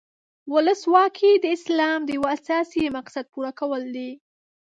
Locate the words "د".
1.39-1.45, 2.05-2.09